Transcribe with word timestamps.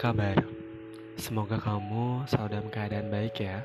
kabar? 0.00 0.32
Semoga 1.20 1.60
kamu 1.60 2.24
selalu 2.24 2.48
dalam 2.56 2.68
keadaan 2.72 3.12
baik 3.12 3.36
ya. 3.44 3.60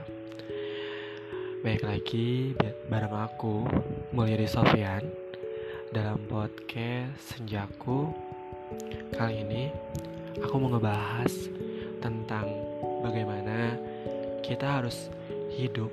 Baik 1.63 1.87
lagi 1.87 2.51
bareng 2.91 3.15
aku, 3.15 3.63
Mulyadi 4.11 4.43
Sofyan, 4.43 5.07
dalam 5.95 6.19
podcast 6.27 7.15
Senjaku. 7.23 8.11
Kali 9.15 9.47
ini 9.47 9.71
aku 10.43 10.59
mau 10.59 10.75
ngebahas 10.75 11.31
tentang 12.03 12.51
bagaimana 12.99 13.79
kita 14.43 14.83
harus 14.83 15.07
hidup 15.55 15.87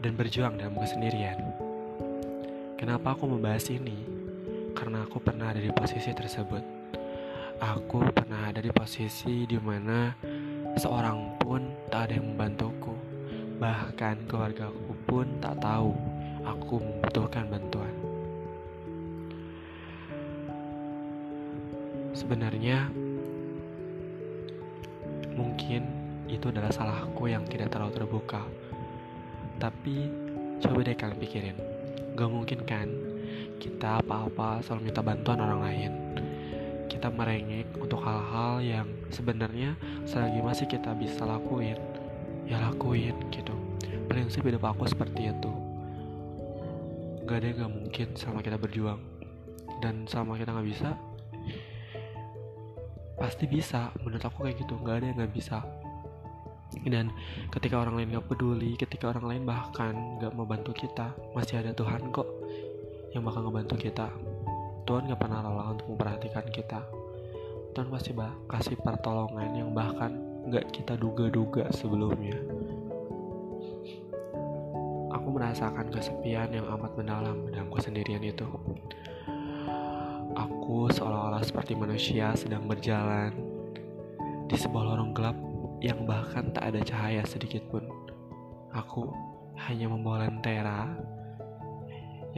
dan 0.00 0.16
berjuang 0.16 0.56
dalam 0.56 0.80
kesendirian. 0.80 1.36
Kenapa 2.80 3.12
aku 3.12 3.28
membahas 3.28 3.68
ini? 3.68 4.00
Karena 4.72 5.04
aku 5.04 5.20
pernah 5.20 5.52
ada 5.52 5.60
di 5.60 5.68
posisi 5.76 6.08
tersebut 6.16 6.75
Aku 7.56 8.04
pernah 8.12 8.52
ada 8.52 8.60
di 8.60 8.68
posisi 8.68 9.48
di 9.48 9.56
mana 9.56 10.12
seorang 10.76 11.40
pun 11.40 11.64
tak 11.88 12.12
ada 12.12 12.20
yang 12.20 12.36
membantuku. 12.36 12.92
Bahkan 13.56 14.28
keluargaku 14.28 14.92
pun 15.08 15.24
tak 15.40 15.56
tahu 15.64 15.96
aku 16.44 16.84
membutuhkan 16.84 17.48
bantuan. 17.48 17.94
Sebenarnya 22.12 22.92
mungkin 25.32 25.88
itu 26.28 26.52
adalah 26.52 26.68
salahku 26.68 27.24
yang 27.24 27.48
tidak 27.48 27.72
terlalu 27.72 27.96
terbuka. 27.96 28.44
Tapi 29.56 30.12
coba 30.60 30.84
deh 30.84 30.92
kalian 30.92 31.20
pikirin. 31.24 31.56
Gak 32.20 32.28
mungkin 32.28 32.60
kan 32.68 32.92
kita 33.56 34.04
apa-apa 34.04 34.60
selalu 34.60 34.92
minta 34.92 35.00
bantuan 35.00 35.40
orang 35.40 35.60
lain 35.64 35.92
kita 36.96 37.12
merengek 37.12 37.68
untuk 37.76 38.00
hal-hal 38.00 38.64
yang 38.64 38.88
sebenarnya 39.12 39.76
selagi 40.08 40.40
masih 40.40 40.64
kita 40.64 40.96
bisa 40.96 41.28
lakuin 41.28 41.76
ya 42.48 42.56
lakuin 42.62 43.12
gitu. 43.28 43.52
Prinsip 44.06 44.40
hidup 44.46 44.64
aku 44.64 44.88
seperti 44.88 45.28
itu. 45.28 45.52
Gak 47.26 47.42
ada 47.42 47.46
yang 47.52 47.58
gak 47.66 47.72
mungkin 47.74 48.08
selama 48.14 48.40
kita 48.40 48.56
berjuang. 48.56 49.02
Dan 49.82 50.08
selama 50.08 50.40
kita 50.40 50.56
gak 50.56 50.68
bisa 50.68 50.90
pasti 53.20 53.44
bisa. 53.44 53.92
Menurut 54.00 54.24
aku 54.24 54.46
kayak 54.46 54.56
gitu 54.62 54.78
gak 54.80 55.02
ada 55.02 55.06
yang 55.10 55.18
gak 55.20 55.34
bisa. 55.34 55.58
Dan 56.86 57.10
ketika 57.50 57.82
orang 57.82 57.98
lain 57.98 58.14
gak 58.14 58.30
peduli 58.30 58.78
ketika 58.78 59.10
orang 59.10 59.26
lain 59.26 59.42
bahkan 59.44 60.16
gak 60.22 60.32
mau 60.32 60.46
bantu 60.46 60.72
kita 60.72 61.12
masih 61.34 61.60
ada 61.60 61.74
Tuhan 61.74 62.14
kok 62.14 62.26
yang 63.10 63.26
bakal 63.26 63.48
ngebantu 63.48 63.80
kita 63.80 64.06
Tuhan 64.86 65.10
gak 65.10 65.18
pernah 65.18 65.42
lelah 65.42 65.74
untuk 65.74 65.90
memperhatikan 65.90 66.46
kita. 66.46 66.78
Tuhan 67.74 67.90
pasti 67.90 68.14
kasih 68.46 68.78
pertolongan 68.78 69.50
yang 69.50 69.74
bahkan 69.74 70.14
gak 70.46 70.70
kita 70.70 70.94
duga-duga 70.94 71.66
sebelumnya. 71.74 72.38
Aku 75.10 75.34
merasakan 75.34 75.90
kesepian 75.90 76.54
yang 76.54 76.70
amat 76.78 76.94
mendalam 76.94 77.50
dalam 77.50 77.66
kesendirian 77.74 78.22
itu. 78.22 78.46
Aku 80.38 80.86
seolah-olah 80.94 81.42
seperti 81.42 81.74
manusia 81.74 82.30
sedang 82.38 82.70
berjalan 82.70 83.34
di 84.46 84.54
sebuah 84.54 84.94
lorong 84.94 85.10
gelap 85.10 85.34
yang 85.82 86.06
bahkan 86.06 86.54
tak 86.54 86.70
ada 86.70 86.78
cahaya 86.86 87.26
sedikit 87.26 87.66
pun. 87.74 87.82
Aku 88.70 89.10
hanya 89.66 89.90
membawa 89.90 90.30
lentera 90.30 90.86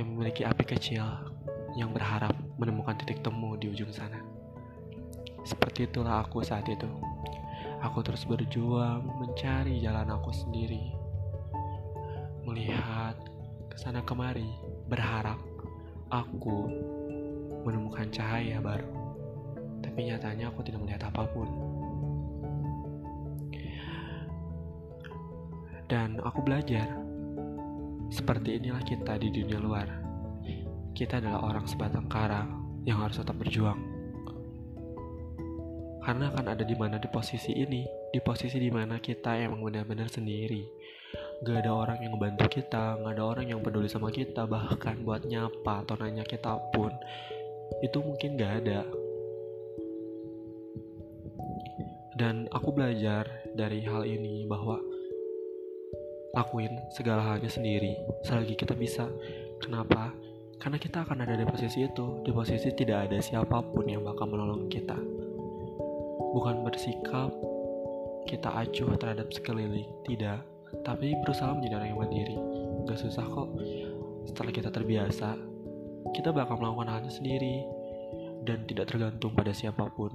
yang 0.00 0.16
memiliki 0.16 0.48
api 0.48 0.64
kecil 0.64 1.27
yang 1.78 1.94
berharap 1.94 2.34
menemukan 2.58 2.98
titik 2.98 3.22
temu 3.22 3.54
di 3.54 3.70
ujung 3.70 3.94
sana. 3.94 4.18
Seperti 5.46 5.86
itulah 5.86 6.26
aku 6.26 6.42
saat 6.42 6.66
itu. 6.66 6.90
Aku 7.86 8.02
terus 8.02 8.26
berjuang 8.26 9.06
mencari 9.22 9.78
jalan 9.78 10.10
aku 10.10 10.34
sendiri. 10.34 10.90
Melihat 12.42 13.14
ke 13.70 13.78
sana 13.78 14.02
kemari, 14.02 14.50
berharap 14.90 15.38
aku 16.10 16.66
menemukan 17.62 18.10
cahaya 18.10 18.58
baru. 18.58 18.90
Tapi 19.78 20.10
nyatanya 20.10 20.50
aku 20.50 20.66
tidak 20.66 20.82
melihat 20.82 21.06
apa 21.06 21.30
pun. 21.30 21.46
Dan 25.86 26.18
aku 26.26 26.42
belajar 26.42 26.90
seperti 28.10 28.58
inilah 28.58 28.82
kita 28.82 29.14
di 29.22 29.30
dunia 29.30 29.62
luar 29.62 30.07
kita 30.98 31.22
adalah 31.22 31.46
orang 31.46 31.62
sebatang 31.70 32.10
kara 32.10 32.42
yang 32.82 32.98
harus 32.98 33.22
tetap 33.22 33.38
berjuang. 33.38 33.78
Karena 36.02 36.34
akan 36.34 36.58
ada 36.58 36.64
di 36.66 36.74
mana 36.74 36.98
di 36.98 37.06
posisi 37.06 37.54
ini, 37.54 37.86
di 38.10 38.18
posisi 38.18 38.58
di 38.58 38.66
mana 38.66 38.98
kita 38.98 39.38
emang 39.38 39.62
benar-benar 39.62 40.10
sendiri. 40.10 40.66
Gak 41.46 41.62
ada 41.62 41.70
orang 41.70 42.02
yang 42.02 42.18
membantu 42.18 42.58
kita, 42.58 42.98
gak 42.98 43.14
ada 43.14 43.22
orang 43.22 43.46
yang 43.46 43.62
peduli 43.62 43.86
sama 43.86 44.10
kita, 44.10 44.42
bahkan 44.50 45.06
buat 45.06 45.22
nyapa 45.22 45.86
atau 45.86 45.94
nanya 46.02 46.26
kita 46.26 46.58
pun, 46.74 46.90
itu 47.78 47.98
mungkin 48.02 48.34
gak 48.34 48.66
ada. 48.66 48.82
Dan 52.18 52.50
aku 52.50 52.74
belajar 52.74 53.30
dari 53.54 53.86
hal 53.86 54.02
ini 54.02 54.50
bahwa 54.50 54.82
lakuin 56.34 56.74
segala 56.90 57.22
halnya 57.22 57.46
sendiri 57.46 57.94
selagi 58.26 58.58
kita 58.58 58.74
bisa. 58.74 59.06
Kenapa? 59.62 60.10
Karena 60.58 60.74
kita 60.74 61.06
akan 61.06 61.22
ada 61.22 61.38
di 61.38 61.46
posisi 61.46 61.86
itu, 61.86 62.22
di 62.26 62.34
posisi 62.34 62.74
tidak 62.74 63.06
ada 63.06 63.22
siapa 63.22 63.62
pun 63.62 63.86
yang 63.86 64.02
bakal 64.02 64.26
menolong 64.26 64.66
kita. 64.66 64.98
Bukan 66.34 66.66
bersikap 66.66 67.30
kita 68.26 68.50
acuh 68.50 68.98
terhadap 68.98 69.30
sekeliling, 69.30 69.86
tidak. 70.02 70.42
Tapi 70.82 71.14
berusaha 71.24 71.54
menjadi 71.54 71.78
orang 71.78 71.88
yang 71.94 72.00
mandiri. 72.02 72.36
Gak 72.90 72.98
susah 73.00 73.24
kok. 73.24 73.48
Setelah 74.26 74.52
kita 74.52 74.68
terbiasa, 74.74 75.38
kita 76.12 76.34
bakal 76.34 76.58
melakukan 76.60 76.90
halnya 76.90 77.12
sendiri 77.14 77.64
dan 78.44 78.66
tidak 78.66 78.90
tergantung 78.90 79.32
pada 79.38 79.54
siapa 79.54 79.86
pun. 79.94 80.10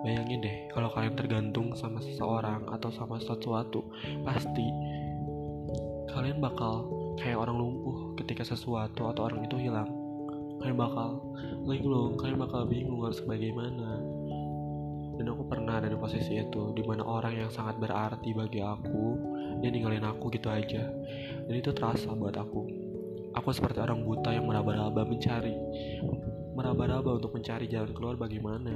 Bayangin 0.00 0.40
deh, 0.40 0.56
kalau 0.72 0.88
kalian 0.88 1.12
tergantung 1.12 1.76
sama 1.76 2.00
seseorang 2.00 2.64
atau 2.72 2.88
sama 2.88 3.20
sesuatu, 3.20 3.84
pasti 4.24 4.64
kalian 6.08 6.40
bakal 6.40 6.88
kayak 7.20 7.36
orang 7.36 7.60
lumpuh 7.60 8.16
ketika 8.16 8.42
sesuatu 8.42 9.12
atau 9.12 9.28
orang 9.28 9.44
itu 9.44 9.60
hilang. 9.60 9.92
Kalian 10.60 10.76
bakal 10.76 11.20
linglung 11.68 12.16
kalian 12.16 12.40
bakal 12.40 12.64
bingung 12.64 13.04
harus 13.04 13.20
bagaimana. 13.20 14.00
Dan 15.20 15.36
aku 15.36 15.44
pernah 15.52 15.76
ada 15.76 15.92
di 15.92 16.00
posisi 16.00 16.40
itu 16.40 16.72
di 16.72 16.80
mana 16.80 17.04
orang 17.04 17.36
yang 17.36 17.50
sangat 17.52 17.76
berarti 17.76 18.32
bagi 18.32 18.64
aku 18.64 19.20
dia 19.60 19.68
ninggalin 19.68 20.08
aku 20.08 20.32
gitu 20.32 20.48
aja. 20.48 20.88
Dan 21.44 21.54
itu 21.60 21.76
terasa 21.76 22.08
buat 22.16 22.32
aku. 22.40 22.64
Aku 23.36 23.52
seperti 23.52 23.84
orang 23.84 24.00
buta 24.00 24.32
yang 24.32 24.48
meraba-raba 24.48 25.04
mencari 25.04 25.52
meraba-raba 26.56 27.20
untuk 27.20 27.36
mencari 27.36 27.68
jalan 27.68 27.92
keluar 27.92 28.16
bagaimana. 28.16 28.74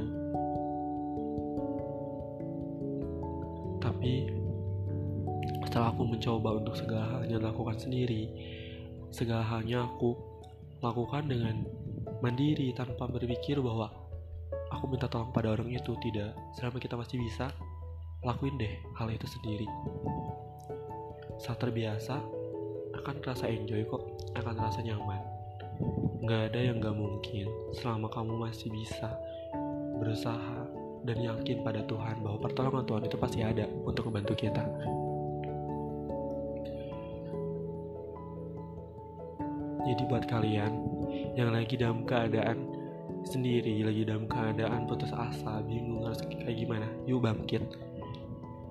Tapi 3.81 4.44
setelah 5.75 5.91
aku 5.91 6.07
mencoba 6.07 6.55
untuk 6.55 6.79
segala 6.79 7.19
halnya 7.19 7.43
lakukan 7.43 7.75
sendiri, 7.75 8.31
segala 9.11 9.43
halnya 9.43 9.83
aku 9.83 10.15
lakukan 10.79 11.27
dengan 11.27 11.67
mandiri 12.23 12.71
tanpa 12.79 13.11
berpikir 13.11 13.59
bahwa 13.59 13.91
aku 14.71 14.87
minta 14.87 15.11
tolong 15.11 15.35
pada 15.35 15.51
orang 15.51 15.67
itu 15.75 15.99
tidak. 15.99 16.31
Selama 16.55 16.79
kita 16.79 16.95
masih 16.95 17.19
bisa, 17.19 17.51
lakuin 18.23 18.55
deh 18.55 18.71
hal 18.95 19.11
itu 19.11 19.27
sendiri. 19.27 19.67
Saat 21.43 21.59
terbiasa, 21.59 22.23
akan 22.95 23.15
terasa 23.19 23.51
enjoy 23.51 23.83
kok, 23.91 24.31
akan 24.39 24.55
terasa 24.55 24.79
nyaman. 24.79 25.27
Gak 26.23 26.55
ada 26.55 26.61
yang 26.71 26.79
gak 26.79 26.95
mungkin 26.95 27.51
selama 27.75 28.07
kamu 28.15 28.47
masih 28.47 28.71
bisa 28.71 29.11
berusaha 29.99 30.71
dan 31.03 31.19
yakin 31.19 31.67
pada 31.67 31.83
Tuhan 31.83 32.23
bahwa 32.23 32.39
pertolongan 32.47 32.87
Tuhan 32.87 33.03
itu 33.11 33.17
pasti 33.19 33.43
ada 33.43 33.67
untuk 33.83 34.07
membantu 34.07 34.39
kita. 34.39 34.63
Jadi 39.85 40.03
buat 40.09 40.25
kalian 40.25 40.73
yang 41.37 41.53
lagi 41.53 41.77
dalam 41.77 42.09
keadaan 42.09 42.73
sendiri, 43.25 43.85
lagi 43.85 44.05
dalam 44.05 44.25
keadaan 44.29 44.89
putus 44.89 45.13
asa, 45.13 45.61
bingung 45.65 46.05
harus 46.05 46.21
kayak 46.25 46.57
gimana, 46.57 46.89
yuk 47.05 47.25
bangkit. 47.25 47.61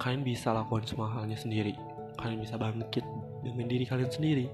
Kalian 0.01 0.25
bisa 0.25 0.53
lakukan 0.53 0.85
semua 0.89 1.09
halnya 1.09 1.37
sendiri. 1.37 1.77
Kalian 2.17 2.41
bisa 2.41 2.57
bangkit 2.57 3.05
dengan 3.45 3.65
diri 3.69 3.85
kalian 3.85 4.09
sendiri. 4.09 4.45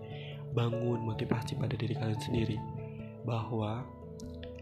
Bangun 0.52 1.06
motivasi 1.06 1.56
pada 1.56 1.76
diri 1.80 1.96
kalian 1.96 2.20
sendiri. 2.20 2.58
Bahwa 3.24 3.88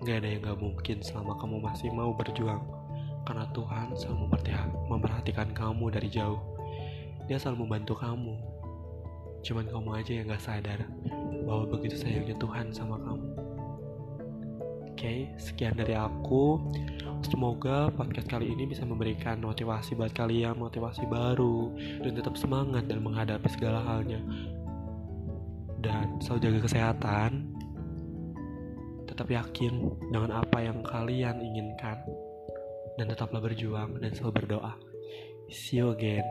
gak 0.06 0.22
ada 0.22 0.30
yang 0.30 0.42
gak 0.46 0.60
mungkin 0.62 1.02
selama 1.02 1.34
kamu 1.42 1.60
masih 1.66 1.90
mau 1.92 2.14
berjuang. 2.14 2.62
Karena 3.26 3.44
Tuhan 3.52 3.92
selalu 3.98 4.32
memperhatikan 4.88 5.52
kamu 5.52 5.92
dari 5.92 6.08
jauh. 6.08 6.40
Dia 7.28 7.42
selalu 7.42 7.68
membantu 7.68 8.00
kamu. 8.00 8.36
Cuman 9.44 9.66
kamu 9.68 9.90
aja 9.98 10.12
yang 10.14 10.26
gak 10.32 10.44
sadar 10.46 10.80
bahwa 11.48 11.64
begitu 11.72 11.96
sayangnya 11.96 12.36
Tuhan 12.36 12.76
sama 12.76 13.00
kamu. 13.00 13.28
Oke, 14.92 15.32
sekian 15.40 15.80
dari 15.80 15.96
aku. 15.96 16.60
Semoga 17.24 17.88
podcast 17.96 18.28
kali 18.28 18.52
ini 18.52 18.68
bisa 18.68 18.84
memberikan 18.84 19.40
motivasi 19.40 19.96
buat 19.96 20.12
kalian, 20.12 20.60
motivasi 20.60 21.08
baru, 21.08 21.72
dan 22.04 22.12
tetap 22.20 22.36
semangat 22.36 22.86
dalam 22.92 23.08
menghadapi 23.08 23.48
segala 23.48 23.80
halnya. 23.80 24.20
Dan 25.80 26.20
selalu 26.20 26.40
jaga 26.44 26.60
kesehatan, 26.68 27.30
tetap 29.08 29.30
yakin 29.32 29.88
dengan 30.12 30.42
apa 30.44 30.66
yang 30.66 30.84
kalian 30.84 31.40
inginkan, 31.40 32.02
dan 33.00 33.06
tetaplah 33.08 33.40
berjuang 33.40 34.02
dan 34.02 34.12
selalu 34.12 34.44
berdoa. 34.44 34.74
See 35.48 35.80
you 35.80 35.96
again. 35.96 36.26